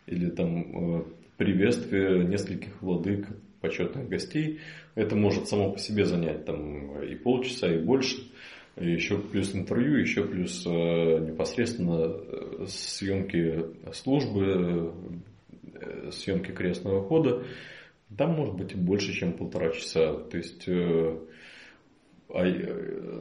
или 0.06 0.30
там 0.30 1.00
э, 1.00 1.04
приветствие 1.36 2.24
нескольких 2.24 2.80
владык, 2.80 3.26
почетных 3.60 4.08
гостей. 4.08 4.60
Это 4.94 5.16
может 5.16 5.48
само 5.48 5.72
по 5.72 5.78
себе 5.78 6.04
занять 6.04 6.44
там 6.44 7.02
и 7.02 7.14
полчаса, 7.16 7.72
и 7.72 7.78
больше. 7.78 8.16
Еще 8.76 9.18
плюс 9.18 9.54
интервью, 9.54 9.96
еще 9.96 10.24
плюс 10.24 10.64
э, 10.66 10.70
непосредственно 10.70 12.00
э, 12.06 12.66
съемки 12.68 13.64
службы, 13.92 14.92
э, 15.74 16.10
съемки 16.12 16.52
крестного 16.52 17.02
хода. 17.02 17.44
Там 18.16 18.32
может 18.32 18.54
быть 18.54 18.72
и 18.72 18.76
больше, 18.76 19.12
чем 19.12 19.32
полтора 19.32 19.70
часа. 19.70 20.14
То 20.14 20.36
есть 20.36 20.66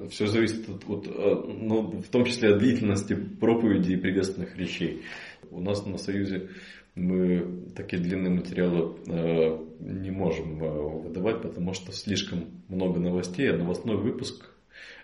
все 0.09 0.27
зависит 0.27 0.69
от, 0.69 0.87
от 0.87 1.07
ну, 1.47 2.01
в 2.01 2.07
том 2.07 2.25
числе 2.25 2.53
от 2.53 2.59
длительности 2.59 3.13
проповеди 3.13 3.93
и 3.93 3.97
приветственных 3.97 4.57
речей. 4.57 5.03
У 5.49 5.59
нас 5.59 5.85
на 5.85 5.97
Союзе 5.97 6.49
мы 6.95 7.65
такие 7.75 8.01
длинные 8.01 8.31
материалы 8.31 8.97
э, 9.07 9.57
не 9.79 10.11
можем 10.11 10.63
э, 10.63 10.69
выдавать, 11.03 11.41
потому 11.41 11.73
что 11.73 11.91
слишком 11.91 12.63
много 12.67 12.99
новостей, 12.99 13.49
а 13.49 13.57
новостной 13.57 13.97
выпуск, 13.97 14.49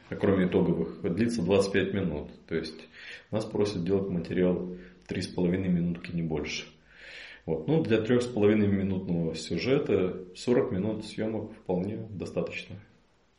кроме 0.10 0.48
итоговых, 0.48 1.02
длится 1.02 1.42
25 1.42 1.94
минут. 1.94 2.30
То 2.48 2.56
есть 2.56 2.80
нас 3.32 3.46
просят 3.46 3.84
делать 3.84 4.10
материал 4.10 4.74
3,5 5.10 5.48
минутки, 5.68 6.12
не 6.12 6.24
больше. 6.24 6.66
Вот. 7.46 7.68
Ну, 7.68 7.82
для 7.82 8.00
3,5 8.00 8.56
минутного 8.68 9.34
сюжета 9.36 10.26
40 10.36 10.72
минут 10.74 11.06
съемок 11.06 11.54
вполне 11.54 11.98
достаточно. 12.10 12.76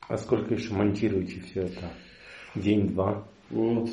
А 0.08 0.16
сколько 0.16 0.54
еще 0.54 0.72
монтируете 0.74 1.40
все 1.40 1.62
это? 1.62 1.92
День-два? 2.54 3.28
Вот. 3.50 3.88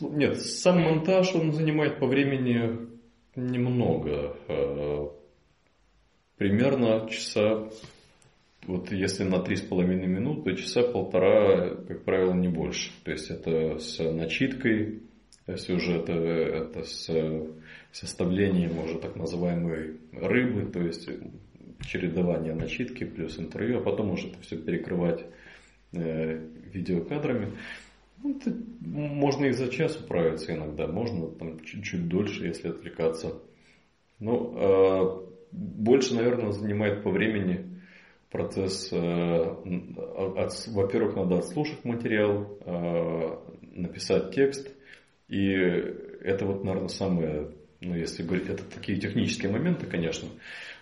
Нет, 0.00 0.40
сам 0.40 0.80
монтаж 0.80 1.34
он 1.34 1.52
занимает 1.52 1.98
по 1.98 2.06
времени 2.06 2.96
Немного. 3.36 4.34
Э, 4.48 5.08
примерно 6.38 7.06
часа, 7.10 7.68
вот 8.66 8.90
если 8.90 9.24
на 9.24 9.40
три 9.42 9.56
с 9.56 9.60
половиной 9.60 10.06
минуты, 10.06 10.56
часа 10.56 10.82
полтора, 10.82 11.74
как 11.86 12.04
правило, 12.04 12.32
не 12.32 12.48
больше. 12.48 12.90
То 13.04 13.10
есть 13.10 13.30
это 13.30 13.78
с 13.78 13.98
начиткой 13.98 15.02
сюжета, 15.54 16.14
это 16.14 16.82
с 16.82 17.10
составлением 17.92 18.78
уже 18.78 18.98
так 18.98 19.16
называемой 19.16 19.98
рыбы, 20.12 20.70
то 20.72 20.80
есть 20.80 21.06
чередование 21.86 22.54
начитки 22.54 23.04
плюс 23.04 23.38
интервью, 23.38 23.80
а 23.80 23.82
потом 23.82 24.12
уже 24.12 24.28
это 24.28 24.40
все 24.40 24.56
перекрывать 24.56 25.20
э, 25.20 25.26
видеокадрами. 26.72 27.52
Ну, 28.22 28.36
это 28.36 28.56
можно 28.80 29.46
и 29.46 29.52
за 29.52 29.68
час 29.68 30.00
управиться 30.00 30.54
иногда, 30.54 30.86
можно 30.86 31.28
там 31.28 31.60
чуть-чуть 31.60 32.08
дольше, 32.08 32.46
если 32.46 32.68
отвлекаться. 32.68 33.34
Ну, 34.18 34.54
э, 34.56 35.26
больше, 35.52 36.14
наверное, 36.14 36.52
занимает 36.52 37.02
по 37.02 37.10
времени 37.10 37.80
процесс. 38.30 38.88
Э, 38.92 39.56
во-первых, 40.68 41.16
надо 41.16 41.38
отслушать 41.38 41.84
материал, 41.84 42.58
э, 42.64 43.36
написать 43.74 44.34
текст. 44.34 44.72
И 45.28 45.50
это 45.50 46.46
вот, 46.46 46.64
наверное, 46.64 46.88
самое, 46.88 47.48
ну, 47.80 47.94
если 47.94 48.22
говорить, 48.22 48.48
это 48.48 48.64
такие 48.64 48.98
технические 48.98 49.52
моменты, 49.52 49.86
конечно. 49.86 50.28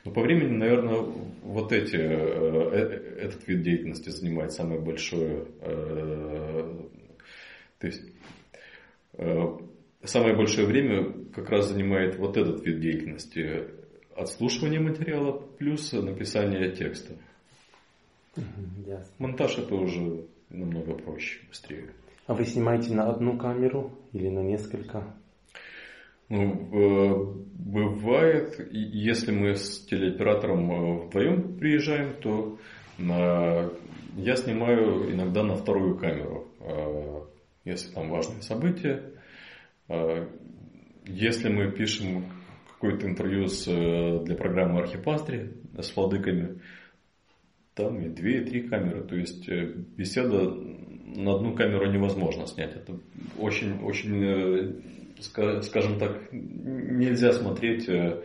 Но 0.04 0.12
по 0.12 0.20
времени, 0.20 0.56
наверное, 0.56 1.00
вот 1.42 1.72
эти, 1.72 1.96
э, 1.96 2.00
э, 2.00 3.26
этот 3.26 3.48
вид 3.48 3.62
деятельности 3.62 4.10
занимает 4.10 4.52
самое 4.52 4.80
большое 4.80 5.46
э, 5.60 6.74
то 7.78 7.86
есть 7.86 8.02
самое 10.02 10.34
большое 10.34 10.66
время 10.66 11.12
как 11.34 11.50
раз 11.50 11.68
занимает 11.68 12.16
вот 12.16 12.36
этот 12.36 12.64
вид 12.64 12.80
деятельности. 12.80 13.68
Отслушивание 14.16 14.80
материала 14.80 15.32
плюс 15.32 15.92
написание 15.92 16.70
текста. 16.72 17.14
Yes. 18.36 19.04
Монтаж 19.18 19.58
это 19.58 19.74
уже 19.74 20.24
намного 20.48 20.94
проще, 20.94 21.40
быстрее. 21.48 21.90
А 22.26 22.34
вы 22.34 22.44
снимаете 22.44 22.94
на 22.94 23.10
одну 23.10 23.36
камеру 23.36 23.92
или 24.12 24.28
на 24.28 24.40
несколько? 24.40 25.14
Ну, 26.28 26.68
э, 26.72 27.34
бывает, 27.54 28.68
если 28.72 29.32
мы 29.32 29.56
с 29.56 29.84
телеоператором 29.86 30.70
э, 30.70 31.06
вдвоем 31.06 31.56
приезжаем, 31.56 32.14
то 32.20 32.58
я 32.98 34.36
снимаю 34.36 35.12
иногда 35.12 35.42
на 35.42 35.56
вторую 35.56 35.98
камеру 35.98 36.48
если 37.64 37.92
там 37.92 38.08
важные 38.10 38.42
события. 38.42 39.02
Если 41.06 41.48
мы 41.48 41.72
пишем 41.72 42.26
какое-то 42.68 43.06
интервью 43.06 43.48
с, 43.48 43.64
для 43.64 44.36
программы 44.36 44.80
Архипастри 44.80 45.54
с 45.78 45.96
владыками, 45.96 46.60
там 47.74 48.00
и 48.00 48.08
две, 48.08 48.40
и 48.40 48.44
три 48.44 48.68
камеры. 48.68 49.02
То 49.02 49.16
есть 49.16 49.48
э, 49.48 49.72
беседа 49.96 50.50
на 50.50 51.34
одну 51.34 51.54
камеру 51.54 51.90
невозможно 51.90 52.46
снять. 52.46 52.76
Это 52.76 52.98
очень, 53.38 53.80
очень, 53.82 54.22
э, 54.22 54.72
скажем 55.20 55.98
так, 55.98 56.32
нельзя 56.32 57.32
смотреть 57.32 57.88
э, 57.88 58.22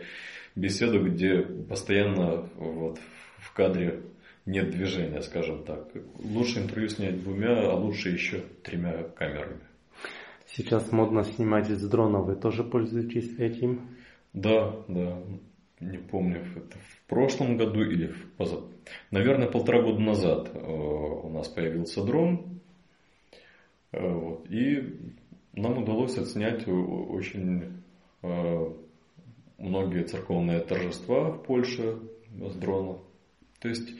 беседу, 0.54 1.02
где 1.04 1.42
постоянно 1.42 2.48
вот, 2.56 2.98
в 3.38 3.52
кадре 3.52 4.02
нет 4.46 4.70
движения, 4.70 5.20
скажем 5.22 5.64
так. 5.64 5.88
Лучше 6.18 6.60
интервью 6.60 6.88
снять 6.88 7.22
двумя, 7.22 7.70
а 7.70 7.74
лучше 7.74 8.10
еще 8.10 8.42
тремя 8.62 9.04
камерами. 9.04 9.60
Сейчас 10.46 10.90
модно 10.90 11.22
снимать 11.24 11.68
с 11.68 11.88
дрона. 11.88 12.18
Вы 12.18 12.34
тоже 12.34 12.64
пользуетесь 12.64 13.38
этим? 13.38 13.88
Да, 14.32 14.74
да. 14.88 15.22
Не 15.78 15.98
помню, 15.98 16.44
это 16.56 16.78
в 16.78 17.08
прошлом 17.08 17.56
году 17.56 17.82
или 17.82 18.08
в 18.08 18.32
поза... 18.32 18.60
Наверное, 19.10 19.48
полтора 19.48 19.80
года 19.80 20.00
назад 20.00 20.50
э, 20.52 20.58
у 20.58 21.30
нас 21.30 21.48
появился 21.48 22.04
дрон. 22.04 22.60
Э, 23.92 24.06
вот, 24.06 24.50
и 24.50 25.14
нам 25.52 25.78
удалось 25.78 26.16
отснять 26.18 26.66
очень 26.66 27.82
э, 28.22 28.72
многие 29.58 30.04
церковные 30.04 30.60
торжества 30.60 31.30
в 31.30 31.42
Польше 31.42 31.98
с 32.38 32.54
дрона. 32.54 32.98
То 33.60 33.68
есть 33.68 33.90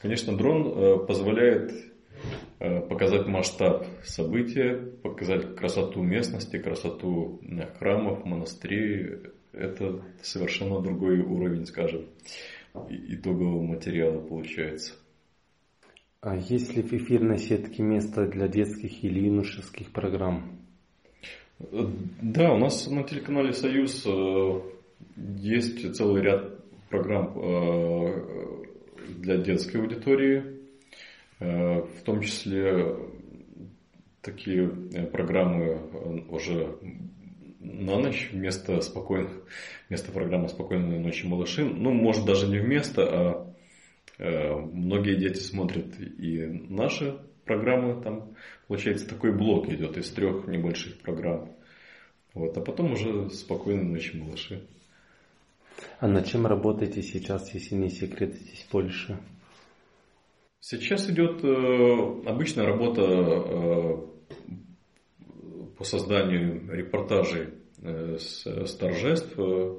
Конечно, 0.00 0.34
дрон 0.36 0.66
э, 0.66 1.06
позволяет 1.06 1.72
э, 2.58 2.80
показать 2.80 3.26
масштаб 3.26 3.86
события, 4.02 4.76
показать 5.02 5.56
красоту 5.56 6.02
местности, 6.02 6.58
красоту 6.58 7.40
храмов, 7.78 8.24
монастырей, 8.24 9.18
это 9.52 10.02
совершенно 10.22 10.80
другой 10.80 11.20
уровень, 11.20 11.66
скажем, 11.66 12.06
итогового 12.88 13.62
материала 13.62 14.20
получается. 14.20 14.94
А 16.22 16.36
есть 16.36 16.74
ли 16.74 16.82
в 16.82 16.92
эфирной 16.92 17.38
сетке 17.38 17.82
место 17.82 18.26
для 18.26 18.48
детских 18.48 19.04
или 19.04 19.26
юношеских 19.26 19.92
программ? 19.92 20.60
Да, 21.60 22.54
у 22.54 22.56
нас 22.56 22.88
на 22.88 23.02
телеканале 23.02 23.52
«Союз» 23.52 24.06
э, 24.06 24.60
есть 25.36 25.94
целый 25.94 26.22
ряд 26.22 26.58
программ 26.88 27.32
э, 27.36 28.64
для 29.18 29.36
детской 29.36 29.76
аудитории, 29.76 30.42
э, 31.38 31.82
в 31.82 32.02
том 32.02 32.22
числе 32.22 32.96
такие 34.22 34.68
программы 35.12 36.26
уже 36.30 36.78
на 37.60 37.98
ночь 37.98 38.30
вместо 38.32 38.80
спокойных, 38.80 39.30
вместо 39.88 40.12
программы 40.12 40.48
«Спокойной 40.48 40.98
ночи, 40.98 41.26
малыши». 41.26 41.62
Ну, 41.62 41.92
может, 41.92 42.24
даже 42.24 42.46
не 42.46 42.58
вместо, 42.58 43.02
а 43.02 43.54
э, 44.18 44.54
многие 44.54 45.16
дети 45.16 45.40
смотрят 45.40 46.00
и 46.00 46.46
наши 46.70 47.18
программы. 47.50 48.00
Там, 48.00 48.36
получается, 48.68 49.08
такой 49.08 49.32
блок 49.32 49.68
идет 49.68 49.96
из 49.96 50.08
трех 50.10 50.46
небольших 50.46 50.98
программ. 50.98 51.50
Вот, 52.32 52.56
а 52.56 52.60
потом 52.60 52.92
уже 52.92 53.28
«Спокойной 53.30 53.82
ночи, 53.82 54.16
малыши». 54.16 54.62
А 55.98 56.06
над 56.06 56.26
чем 56.26 56.46
работаете 56.46 57.02
сейчас, 57.02 57.52
если 57.54 57.74
не 57.74 57.90
секрет, 57.90 58.34
здесь 58.34 58.62
в 58.62 58.68
Польше? 58.68 59.18
Сейчас 60.60 61.10
идет 61.10 61.42
э, 61.42 62.28
обычная 62.28 62.66
работа 62.66 63.02
э, 63.02 63.96
по 65.76 65.84
созданию 65.84 66.70
репортажей 66.70 67.48
э, 67.82 68.16
с, 68.20 68.46
с 68.46 68.74
торжеств, 68.76 69.32
э, 69.38 69.74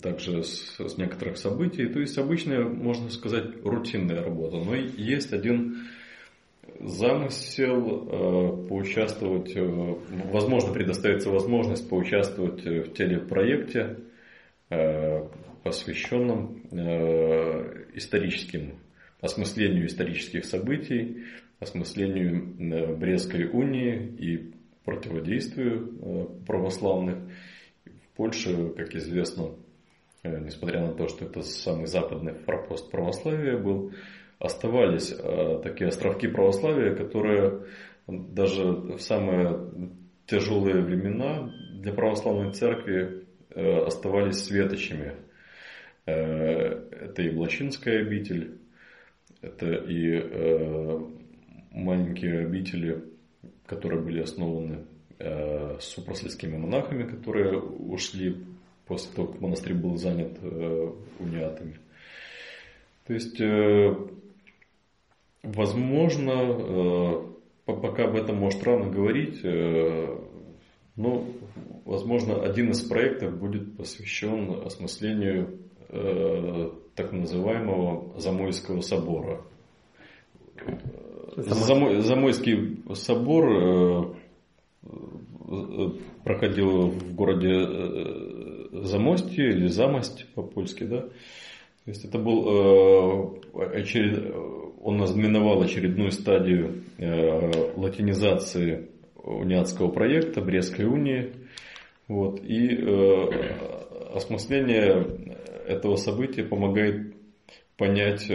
также 0.00 0.44
с, 0.44 0.78
с 0.78 0.98
некоторых 0.98 1.38
событий. 1.38 1.86
То 1.86 2.00
есть 2.00 2.18
обычная, 2.18 2.64
можно 2.64 3.10
сказать, 3.10 3.64
рутинная 3.64 4.22
работа. 4.22 4.58
Но 4.58 4.74
есть 4.74 5.32
один 5.32 5.88
замысел 6.80 8.08
э, 8.08 8.68
поучаствовать, 8.68 9.54
возможно, 10.30 10.72
предоставится 10.72 11.30
возможность 11.30 11.88
поучаствовать 11.88 12.64
в 12.64 12.92
телепроекте, 12.92 13.98
посвященном 15.62 16.62
историческим 17.94 18.80
осмыслению 19.20 19.86
исторических 19.86 20.44
событий, 20.44 21.24
осмыслению 21.60 22.96
Брестской 22.96 23.46
унии 23.46 24.14
и 24.18 24.52
противодействию 24.84 25.92
э, 26.00 26.26
православных. 26.46 27.18
В 27.84 28.16
Польше, 28.16 28.70
как 28.76 28.94
известно, 28.94 29.50
э, 30.22 30.38
несмотря 30.40 30.80
на 30.80 30.92
то, 30.92 31.08
что 31.08 31.24
это 31.24 31.42
самый 31.42 31.86
западный 31.86 32.34
форпост 32.34 32.90
православия 32.90 33.58
был, 33.58 33.92
оставались 34.38 35.12
э, 35.12 35.60
такие 35.62 35.88
островки 35.88 36.28
православия, 36.28 36.94
которые 36.94 37.66
даже 38.06 38.64
в 38.64 39.00
самые 39.00 39.70
тяжелые 40.26 40.82
времена 40.82 41.50
для 41.72 41.92
православной 41.92 42.52
церкви 42.52 43.26
оставались 43.54 44.44
светочами. 44.44 45.14
Это 46.04 47.22
и 47.22 47.30
Блачинская 47.30 48.02
обитель, 48.02 48.58
это 49.40 49.66
и 49.66 50.22
маленькие 51.72 52.40
обители 52.46 53.02
которые 53.66 54.00
были 54.00 54.22
основаны 54.22 54.86
э, 55.18 55.78
супросельскими 55.80 56.56
монахами, 56.56 57.04
которые 57.04 57.58
ушли 57.58 58.44
после 58.86 59.12
того, 59.14 59.28
как 59.28 59.40
монастырь 59.40 59.74
был 59.74 59.96
занят 59.96 60.38
э, 60.40 60.92
униатами. 61.18 61.78
То 63.06 63.14
есть, 63.14 63.40
э, 63.40 63.94
возможно, 65.54 66.32
э, 66.32 67.22
пока 67.66 68.04
об 68.04 68.16
этом 68.16 68.36
может 68.36 68.62
рано 68.64 68.90
говорить, 68.90 69.40
э, 69.44 70.18
но, 70.96 71.24
возможно, 71.84 72.42
один 72.42 72.70
из 72.70 72.82
проектов 72.82 73.38
будет 73.38 73.76
посвящен 73.76 74.62
осмыслению 74.64 75.58
э, 75.88 76.70
так 76.94 77.12
называемого 77.12 78.18
Замойского 78.18 78.80
собора. 78.80 79.42
Замойский 81.36 82.82
собор 82.94 84.16
проходил 86.24 86.88
в 86.88 87.14
городе 87.14 88.82
Замостье 88.84 89.50
или 89.50 89.66
Замость 89.66 90.26
по-польски, 90.34 90.84
да. 90.84 91.02
То 91.02 91.90
есть 91.90 92.06
это 92.06 92.18
был 92.18 93.38
очеред... 93.52 94.34
он 94.86 95.02
ознаменовал 95.02 95.62
очередную 95.62 96.10
стадию 96.12 96.82
латинизации 97.76 98.88
униатского 99.14 99.88
проекта 99.88 100.40
Брестской 100.40 100.84
унии. 100.84 101.32
Вот. 102.08 102.40
И 102.42 102.68
осмысление 104.14 105.36
этого 105.66 105.96
события 105.96 106.44
помогает 106.44 107.14
понять 107.76 108.30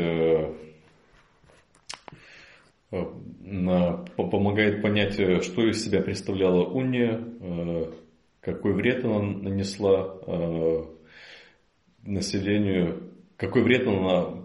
Э, 2.91 3.05
помогает 4.17 4.81
понять, 4.81 5.17
э, 5.17 5.41
что 5.41 5.65
из 5.67 5.83
себя 5.83 6.01
представляла 6.01 6.65
уния, 6.65 7.23
э, 7.39 7.85
какой 8.41 8.73
вред 8.73 9.05
она 9.05 9.21
нанесла 9.21 10.17
населению, 12.03 13.11
какой 13.37 13.63
вред 13.63 13.87
она, 13.87 14.43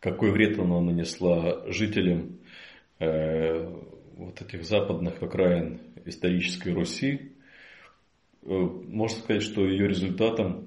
какой 0.00 0.32
вред 0.32 0.58
она 0.58 0.80
нанесла 0.80 1.62
жителям 1.70 2.38
вот 2.98 4.42
этих 4.42 4.64
западных 4.64 5.22
окраин 5.22 5.80
исторической 6.04 6.74
Руси. 6.74 7.32
Можно 8.42 9.18
сказать, 9.18 9.42
что 9.42 9.66
ее 9.66 9.88
результатом 9.88 10.66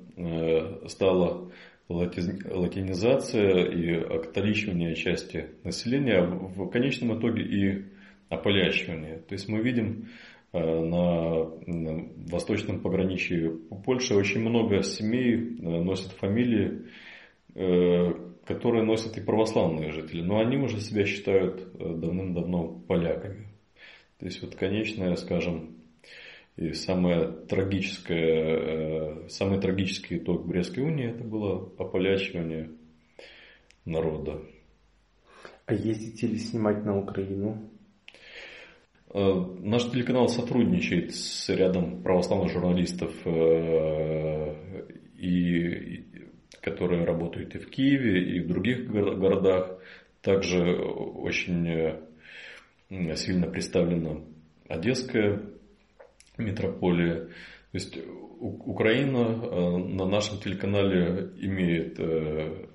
стало 0.87 1.51
латинизация 1.89 3.65
и 3.65 3.93
окатоличивание 3.93 4.95
части 4.95 5.49
населения, 5.63 6.19
а 6.19 6.25
в 6.25 6.69
конечном 6.69 7.19
итоге 7.19 7.43
и 7.43 7.85
ополящивание. 8.29 9.17
То 9.17 9.33
есть 9.33 9.47
мы 9.47 9.61
видим 9.61 10.09
э, 10.53 10.59
на 10.59 11.49
восточном 12.31 12.79
пограничье 12.81 13.51
Польши 13.85 14.15
очень 14.15 14.41
много 14.41 14.81
семей 14.83 15.35
э, 15.35 15.81
носят 15.81 16.11
фамилии, 16.13 16.83
э, 17.55 18.11
которые 18.45 18.83
носят 18.83 19.17
и 19.17 19.21
православные 19.21 19.91
жители, 19.91 20.21
но 20.21 20.39
они 20.39 20.57
уже 20.57 20.79
себя 20.79 21.05
считают 21.05 21.71
давным-давно 21.77 22.81
поляками. 22.87 23.47
То 24.19 24.25
есть 24.25 24.41
вот 24.41 24.55
конечная, 24.55 25.15
скажем, 25.15 25.75
и 26.55 26.73
самое 26.73 27.31
трагическое, 27.31 29.25
э, 29.25 29.29
самый 29.29 29.59
трагический 29.59 30.17
итог 30.17 30.45
Брестской 30.45 30.83
унии 30.83 31.09
это 31.09 31.23
было 31.23 31.71
ополячивание 31.79 32.69
народа. 33.85 34.39
А 35.65 35.73
ездите 35.73 36.27
ли 36.27 36.37
снимать 36.37 36.85
на 36.85 36.99
Украину? 36.99 37.69
Э, 39.13 39.45
наш 39.59 39.89
телеканал 39.89 40.27
сотрудничает 40.27 41.15
с 41.15 41.49
рядом 41.49 42.03
православных 42.03 42.51
журналистов, 42.51 43.11
э, 43.25 44.55
и, 45.17 46.05
которые 46.63 47.05
работают 47.05 47.55
и 47.55 47.59
в 47.59 47.69
Киеве, 47.69 48.37
и 48.37 48.39
в 48.39 48.47
других 48.47 48.89
городах. 48.89 49.79
Также 50.21 50.75
очень 50.75 51.99
сильно 52.89 53.47
представлена 53.47 54.21
Одесская 54.69 55.41
метрополия. 56.37 57.25
То 57.71 57.77
есть 57.77 57.97
Украина 58.39 59.39
э, 59.41 59.77
на 59.77 60.05
нашем 60.05 60.39
телеканале 60.39 61.31
имеет, 61.37 61.99
э, 61.99 62.67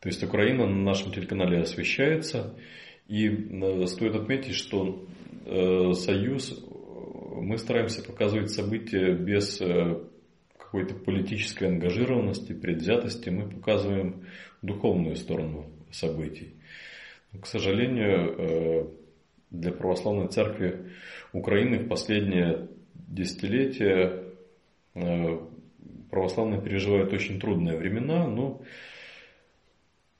то 0.00 0.08
есть 0.08 0.22
Украина 0.22 0.66
на 0.66 0.82
нашем 0.82 1.12
телеканале 1.12 1.60
освещается. 1.60 2.54
И 3.08 3.28
э, 3.28 3.86
стоит 3.86 4.14
отметить, 4.14 4.54
что 4.54 5.06
Союз, 5.94 6.62
мы 7.34 7.58
стараемся 7.58 8.04
показывать 8.04 8.52
события 8.52 9.14
без 9.14 9.60
какой-то 10.70 10.94
политической 10.94 11.64
ангажированности, 11.64 12.52
предвзятости. 12.52 13.28
Мы 13.28 13.48
показываем 13.50 14.24
духовную 14.62 15.16
сторону 15.16 15.66
событий. 15.90 16.54
Но, 17.32 17.40
к 17.40 17.46
сожалению, 17.46 18.94
для 19.50 19.72
православной 19.72 20.28
церкви 20.28 20.90
Украины 21.32 21.80
в 21.80 21.88
последние 21.88 22.68
десятилетия 22.94 24.22
э, 24.94 25.38
православные 26.10 26.60
переживают 26.60 27.12
очень 27.12 27.40
трудные 27.40 27.76
времена, 27.76 28.26
но, 28.28 28.62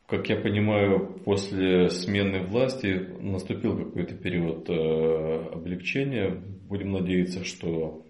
как 0.07 0.29
я 0.29 0.37
понимаю, 0.37 1.21
после 1.25 1.89
смены 1.91 2.41
власти 2.43 3.09
наступил 3.21 3.77
какой-то 3.77 4.15
период 4.17 4.69
э, 4.69 5.53
облегчения. 5.53 6.43
Будем 6.69 6.93
надеяться, 6.93 7.45
что 7.45 8.05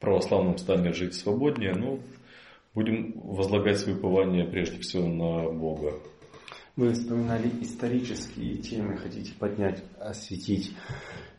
православным 0.00 0.58
станет 0.58 0.94
жить 0.94 1.14
свободнее, 1.14 1.74
ну, 1.74 2.00
будем 2.74 3.12
возлагать 3.16 3.78
свои 3.78 3.94
упование 3.94 4.44
прежде 4.44 4.78
всего 4.78 5.06
на 5.06 5.50
Бога. 5.50 5.94
Вы 6.78 6.92
вспоминали 6.92 7.50
исторические 7.60 8.58
темы, 8.58 8.96
хотите 8.96 9.32
поднять, 9.36 9.82
осветить. 9.98 10.76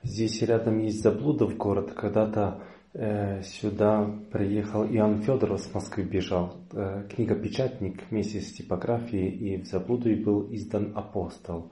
Здесь 0.03 0.41
рядом 0.41 0.79
есть 0.79 1.01
Заблудов 1.01 1.55
город. 1.55 1.93
Когда-то 1.93 2.61
э, 2.93 3.41
сюда 3.43 4.03
приехал 4.33 4.83
Иоанн 4.85 5.21
Федоров 5.21 5.61
с 5.61 5.73
Москвы 5.73 6.03
бежал. 6.03 6.57
Э, 6.73 7.07
книга-печатник 7.09 8.03
вместе 8.09 8.41
с 8.41 8.51
типографией. 8.51 9.29
И 9.29 9.61
в 9.61 9.65
Заблудове 9.65 10.17
был 10.17 10.53
издан 10.53 10.91
«Апостол». 10.93 11.71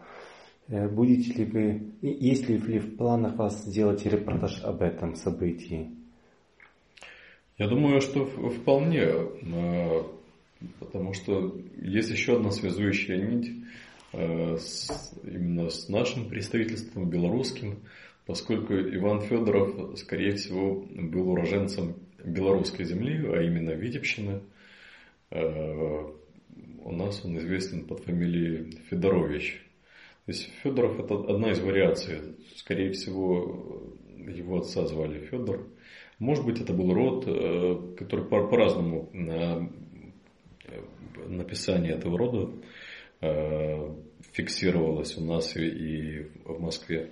Э, 0.69 0.87
будете 0.87 1.33
ли 1.33 1.43
вы, 1.43 1.93
есть 2.01 2.47
ли 2.47 2.57
в 2.57 2.95
планах 2.95 3.35
вас 3.35 3.65
сделать 3.65 4.05
репортаж 4.05 4.63
об 4.63 4.81
этом 4.81 5.15
событии? 5.15 5.96
Я 7.57 7.67
думаю, 7.67 8.01
что 8.01 8.25
вполне, 8.25 9.01
э, 9.01 10.03
потому 10.79 11.13
что 11.13 11.55
есть 11.81 12.11
еще 12.11 12.35
одна 12.35 12.51
связующая 12.51 13.17
нить 13.17 13.51
э, 14.13 14.57
с, 14.57 15.13
именно 15.23 15.71
с 15.71 15.89
нашим 15.89 16.29
представительством 16.29 17.09
белорусским, 17.09 17.79
поскольку 18.27 18.75
Иван 18.75 19.21
Федоров, 19.21 19.97
скорее 19.97 20.35
всего, 20.35 20.85
был 20.91 21.29
уроженцем 21.31 21.95
белорусской 22.23 22.85
земли, 22.85 23.25
а 23.25 23.41
именно 23.41 23.71
Витебщины. 23.71 24.41
У 25.29 26.91
нас 26.91 27.23
он 27.25 27.37
известен 27.37 27.85
под 27.85 27.99
фамилией 27.99 28.77
Федорович. 28.89 29.61
То 30.25 30.31
есть 30.31 30.49
Федоров 30.63 30.99
это 30.99 31.15
одна 31.15 31.51
из 31.51 31.59
вариаций. 31.59 32.35
Скорее 32.55 32.91
всего, 32.91 33.83
его 34.17 34.59
отца 34.59 34.85
звали 34.85 35.19
Федор. 35.25 35.67
Может 36.19 36.45
быть, 36.45 36.59
это 36.59 36.73
был 36.73 36.93
род, 36.93 37.25
э, 37.27 37.95
который 37.97 38.25
по-разному 38.25 39.09
на 39.13 39.69
написание 41.27 41.93
этого 41.93 42.17
рода 42.17 42.51
э, 43.21 43.95
фиксировалось 44.31 45.17
у 45.17 45.23
нас 45.23 45.55
и 45.55 46.27
в 46.43 46.59
Москве. 46.59 47.11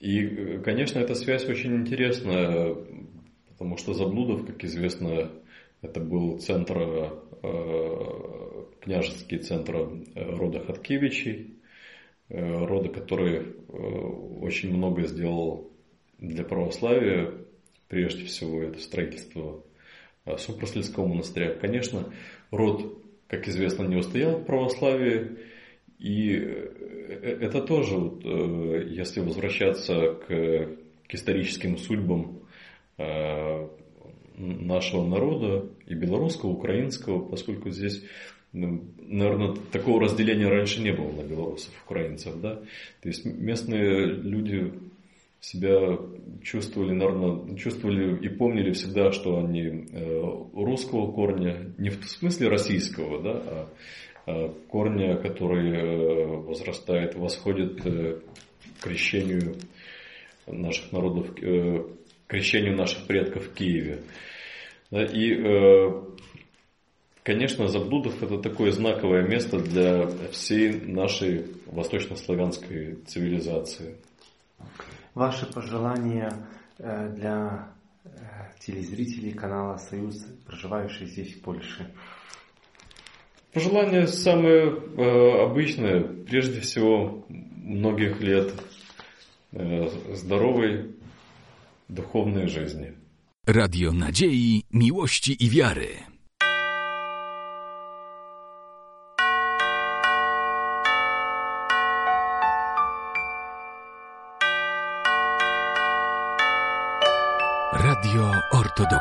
И, 0.00 0.58
конечно, 0.64 0.98
эта 0.98 1.14
связь 1.14 1.48
очень 1.48 1.76
интересная, 1.76 2.74
потому 3.48 3.76
что 3.76 3.94
Заблудов, 3.94 4.46
как 4.46 4.64
известно, 4.64 5.30
это 5.80 6.00
был 6.00 6.38
центр, 6.38 7.12
э, 7.42 8.64
княжеский 8.80 9.38
центр 9.38 9.88
рода 10.14 10.60
Хаткевичей, 10.60 11.62
Э, 12.34 12.64
рода, 12.64 12.88
который 12.88 13.40
э, 13.40 13.76
очень 14.40 14.74
много 14.74 15.02
сделал 15.02 15.70
для 16.16 16.44
православия, 16.44 17.30
прежде 17.92 18.24
всего 18.24 18.62
это 18.62 18.80
строительство 18.80 19.62
э, 20.24 20.38
Супроследского 20.38 21.06
монастыря. 21.06 21.52
Конечно, 21.52 22.10
род, 22.50 22.98
как 23.28 23.46
известно, 23.48 23.84
не 23.84 23.96
устоял 23.96 24.38
в 24.38 24.46
православии, 24.46 25.36
и 25.98 26.30
это 26.30 27.60
тоже, 27.60 27.96
вот, 27.96 28.24
если 28.24 29.20
возвращаться 29.20 30.14
к, 30.14 30.26
к 30.26 31.14
историческим 31.14 31.76
судьбам 31.76 32.40
нашего 34.36 35.06
народа, 35.06 35.68
и 35.86 35.94
белорусского, 35.94 36.50
украинского, 36.50 37.20
поскольку 37.20 37.70
здесь 37.70 38.02
ну, 38.52 38.84
наверное, 38.98 39.56
такого 39.72 40.02
разделения 40.02 40.46
раньше 40.46 40.82
не 40.82 40.92
было 40.92 41.10
на 41.10 41.22
белорусов, 41.22 41.72
украинцев, 41.86 42.38
да. 42.40 42.56
То 43.00 43.08
есть 43.08 43.24
местные 43.24 44.06
люди 44.06 44.72
себя 45.42 45.98
чувствовали, 46.42 46.92
наверное, 46.92 47.56
чувствовали 47.56 48.24
и 48.24 48.28
помнили 48.28 48.72
всегда, 48.72 49.10
что 49.10 49.38
они 49.38 49.88
э, 49.90 50.20
русского 50.54 51.10
корня, 51.10 51.74
не 51.78 51.90
в 51.90 52.04
смысле 52.04 52.48
российского, 52.48 53.20
да, 53.20 53.32
а, 53.32 53.68
а 54.26 54.48
корня, 54.68 55.16
который 55.16 55.76
э, 55.76 56.26
возрастает, 56.36 57.16
восходит 57.16 57.84
э, 57.84 58.20
к 58.78 58.84
крещению 58.84 59.56
наших 60.46 60.92
народов, 60.92 61.34
к 61.34 61.86
крещению 62.28 62.76
наших 62.76 63.06
предков 63.06 63.44
в 63.46 63.54
Киеве. 63.54 64.02
И 64.90 65.34
Конечно, 67.24 67.68
Заблудов 67.68 68.20
это 68.20 68.38
такое 68.38 68.72
знаковое 68.72 69.22
место 69.22 69.60
для 69.60 70.08
всей 70.32 70.72
нашей 70.72 71.46
восточнославянской 71.66 72.96
цивилизации. 73.06 73.94
Ваши 75.14 75.46
пожелания 75.46 76.46
э, 76.78 77.08
для 77.14 77.68
э, 78.04 78.08
телезрителей 78.60 79.32
канала 79.32 79.76
«Союз», 79.76 80.24
проживающих 80.46 81.08
здесь, 81.08 81.34
в 81.34 81.42
Польше? 81.42 81.92
Пожелание 83.52 84.06
самое 84.06 84.72
э, 84.72 85.42
обычное, 85.44 86.02
прежде 86.02 86.60
всего, 86.60 87.26
многих 87.28 88.20
лет 88.20 88.54
здоровой 89.52 90.96
духовной 91.88 92.48
жизни. 92.48 92.94
Radio 93.46 93.92
nadziei, 93.92 94.62
miłości 94.70 95.36
i 95.44 95.50
wiary. 95.50 96.11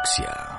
Eudoxia. 0.01 0.50